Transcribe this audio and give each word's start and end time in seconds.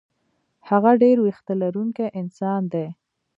هغه 0.69 0.91
ډېر 1.01 1.17
وېښته 1.21 1.53
لرونکی 1.61 2.07
انسان 2.21 2.61
دی. 2.73 2.87